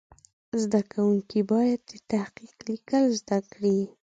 [0.61, 3.79] زده کوونکي باید دقیق لیکل زده کړي.